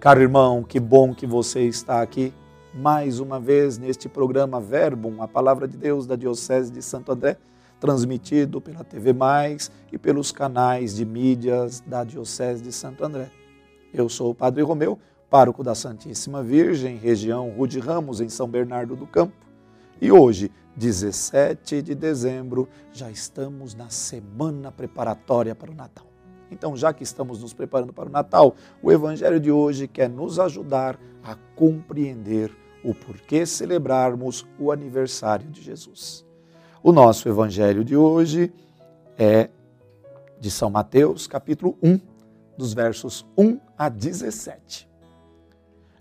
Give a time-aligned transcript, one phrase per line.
[0.00, 2.32] Caro irmão, que bom que você está aqui
[2.72, 7.36] mais uma vez neste programa Verbum, a palavra de Deus da Diocese de Santo André,
[7.78, 13.30] transmitido pela TV Mais e pelos canais de mídias da Diocese de Santo André.
[13.92, 14.98] Eu sou o Padre Romeu,
[15.28, 19.36] pároco da Santíssima Virgem, região Rude Ramos, em São Bernardo do Campo.
[20.00, 26.09] E hoje, 17 de dezembro, já estamos na semana preparatória para o Natal.
[26.50, 30.38] Então, já que estamos nos preparando para o Natal, o Evangelho de hoje quer nos
[30.38, 32.50] ajudar a compreender
[32.84, 36.24] o porquê celebrarmos o aniversário de Jesus.
[36.82, 38.52] O nosso Evangelho de hoje
[39.18, 39.50] é
[40.40, 42.00] de São Mateus, capítulo 1,
[42.56, 44.88] dos versos 1 a 17.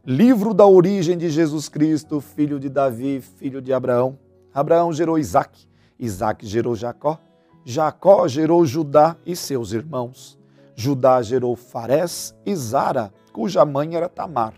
[0.05, 4.17] Livro da origem de Jesus Cristo, filho de Davi, filho de Abraão.
[4.53, 5.67] Abraão gerou Isaac,
[5.99, 7.19] Isaac gerou Jacó,
[7.65, 10.38] Jacó gerou Judá e seus irmãos.
[10.79, 14.53] Judá gerou Farés e Zara, cuja mãe era Tamar.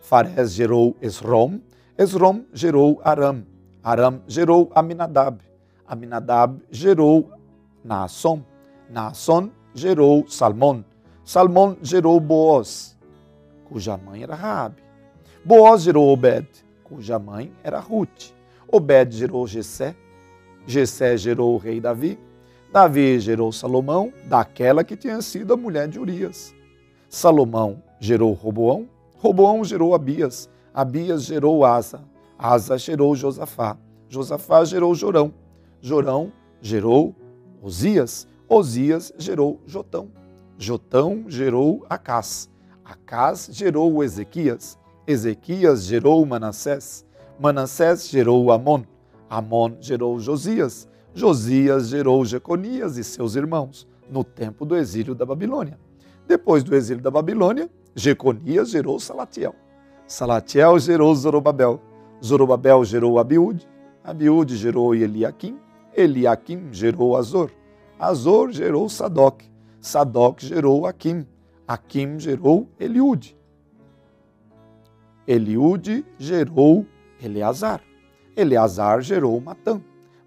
[0.00, 1.60] Farés gerou Esrom,
[1.96, 3.44] Esrom gerou Aram,
[3.80, 5.40] Aram gerou Aminadab,
[5.86, 7.30] Aminadab gerou
[7.84, 8.42] Naasson,
[8.90, 10.82] Naasson gerou Salmon,
[11.24, 12.98] Salmon gerou Boaz,
[13.68, 14.82] cuja mãe era Raabe.
[15.44, 16.48] Boaz gerou Obed,
[16.82, 18.32] cuja mãe era Ruth.
[18.66, 19.94] Obed gerou Jessé,
[20.66, 22.18] Jessé gerou o rei Davi,
[22.72, 26.54] Davi gerou Salomão, daquela que tinha sido a mulher de Urias.
[27.06, 32.00] Salomão gerou Roboão, Roboão gerou Abias, Abias gerou Asa,
[32.38, 33.76] Asa gerou Josafá,
[34.08, 35.34] Josafá gerou Jorão,
[35.82, 37.14] Jorão gerou
[37.60, 40.08] Osias, Osias gerou Jotão,
[40.56, 42.48] Jotão gerou Acás,
[42.82, 47.04] Acás gerou Ezequias, Ezequias gerou Manassés,
[47.38, 48.84] Manassés gerou Amon,
[49.28, 55.78] Amon gerou Josias, Josias gerou Jeconias e seus irmãos no tempo do exílio da Babilônia.
[56.26, 59.54] Depois do exílio da Babilônia, Jeconias gerou Salatiel.
[60.06, 61.80] Salatiel gerou Zorobabel.
[62.24, 63.68] Zorobabel gerou Abiúde.
[64.02, 65.58] Abiúde gerou Eliaquim.
[65.94, 67.50] Eliaquim gerou Azor.
[67.98, 69.42] Azor gerou Sadoc.
[69.80, 71.26] Sadoc gerou Aquim.
[71.68, 73.36] Aquim gerou Eliúde.
[75.26, 76.86] Eliúde gerou
[77.22, 77.82] Eleazar.
[78.34, 79.80] Eleazar gerou Matã.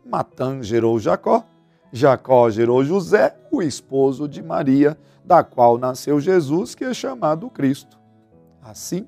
[0.06, 1.44] Matã gerou Jacó,
[1.92, 7.98] Jacó gerou José, o esposo de Maria, da qual nasceu Jesus, que é chamado Cristo.
[8.62, 9.08] Assim,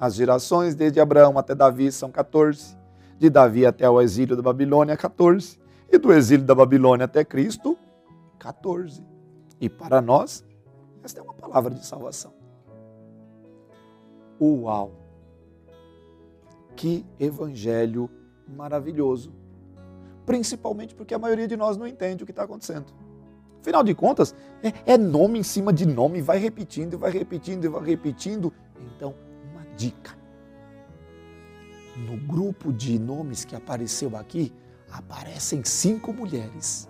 [0.00, 2.76] as gerações desde Abraão até Davi são 14,
[3.18, 5.60] de Davi até o exílio da Babilônia, 14,
[5.90, 7.76] e do exílio da Babilônia até Cristo,
[8.38, 9.04] 14.
[9.60, 10.44] E para nós,
[11.04, 12.32] esta é uma palavra de salvação.
[14.40, 14.92] Uau!
[16.74, 18.08] Que evangelho
[18.48, 19.41] maravilhoso!
[20.24, 22.86] Principalmente porque a maioria de nós não entende o que está acontecendo.
[23.60, 27.84] Afinal de contas, é, é, nome em cima de nome, vai repetindo, vai repetindo, vai
[27.84, 28.52] repetindo.
[28.96, 29.14] Então,
[29.52, 30.16] uma dica.
[31.96, 34.52] No grupo de nomes que apareceu aqui,
[34.90, 36.88] aparecem cinco mulheres.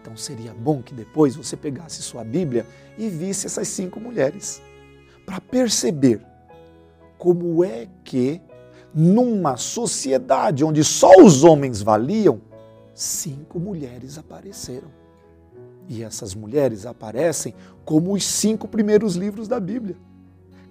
[0.00, 2.66] Então seria bom que depois você pegasse sua Bíblia
[2.98, 4.60] e visse essas cinco mulheres,
[5.24, 6.20] para perceber
[7.16, 8.40] como é que,
[8.94, 12.40] numa sociedade onde só os homens valiam,
[12.94, 14.88] cinco mulheres apareceram.
[15.88, 19.96] E essas mulheres aparecem como os cinco primeiros livros da Bíblia,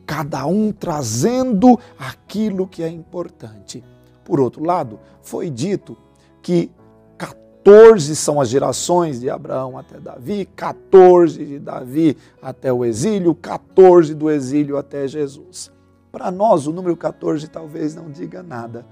[0.06, 3.84] cada um trazendo aquilo que é importante.
[4.24, 5.98] Por outro lado, foi dito
[6.42, 6.72] que
[7.18, 14.14] 14 são as gerações de Abraão até Davi, 14 de Davi até o exílio, 14
[14.16, 15.72] do exílio até Jesus.
[16.12, 18.86] Para nós, o número 14 talvez não diga nada,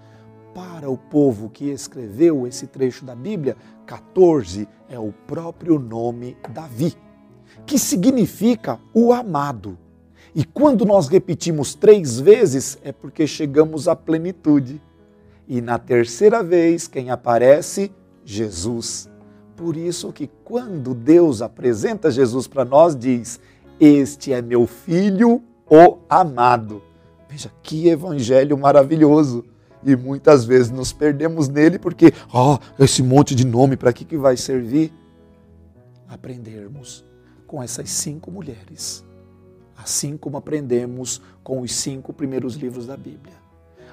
[0.54, 6.96] para o povo que escreveu esse trecho da Bíblia, 14 é o próprio nome Davi,
[7.66, 9.78] que significa o amado.
[10.34, 14.82] E quando nós repetimos três vezes, é porque chegamos à plenitude.
[15.48, 17.92] E na terceira vez, quem aparece?
[18.24, 19.10] Jesus.
[19.58, 23.40] Por isso que quando Deus apresenta Jesus para nós, diz:
[23.80, 26.82] Este é meu filho, o amado.
[27.30, 29.46] Veja que evangelho maravilhoso
[29.84, 34.06] e muitas vezes nos perdemos nele porque, ó, oh, esse monte de nome, para que,
[34.06, 34.94] que vai servir?
[36.08, 37.04] Aprendermos
[37.48, 39.04] com essas cinco mulheres,
[39.76, 43.36] assim como aprendemos com os cinco primeiros livros da Bíblia.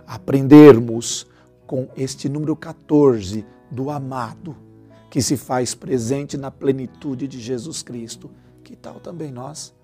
[0.07, 1.27] Aprendermos
[1.67, 4.57] com este número 14 do amado,
[5.11, 8.31] que se faz presente na plenitude de Jesus Cristo.
[8.63, 9.75] Que tal também nós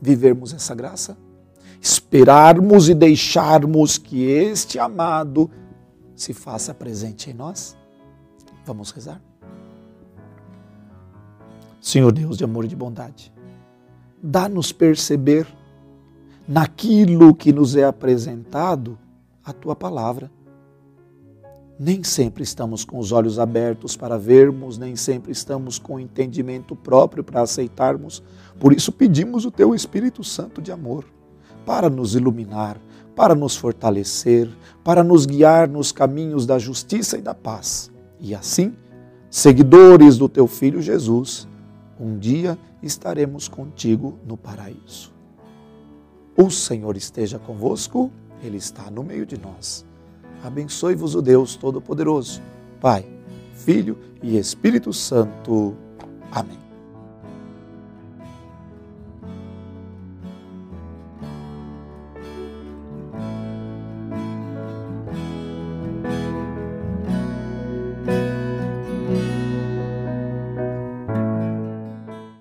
[0.00, 1.16] vivermos essa graça?
[1.80, 5.50] Esperarmos e deixarmos que este amado
[6.14, 7.76] se faça presente em nós?
[8.64, 9.20] Vamos rezar?
[11.80, 13.32] Senhor Deus de amor e de bondade,
[14.22, 15.46] dá-nos perceber
[16.46, 18.98] naquilo que nos é apresentado
[19.44, 20.30] a tua palavra.
[21.78, 26.74] Nem sempre estamos com os olhos abertos para vermos, nem sempre estamos com o entendimento
[26.74, 28.22] próprio para aceitarmos.
[28.58, 31.04] Por isso pedimos o teu Espírito Santo de amor
[31.68, 32.80] para nos iluminar,
[33.14, 34.48] para nos fortalecer,
[34.82, 37.92] para nos guiar nos caminhos da justiça e da paz.
[38.18, 38.74] E assim,
[39.28, 41.46] seguidores do teu filho Jesus,
[42.00, 45.12] um dia estaremos contigo no paraíso.
[46.34, 48.10] O Senhor esteja convosco,
[48.42, 49.86] Ele está no meio de nós
[50.42, 52.40] Abençoe-vos o Deus Todo-Poderoso,
[52.80, 53.04] Pai,
[53.52, 55.74] Filho e Espírito Santo.
[56.30, 56.67] Amém.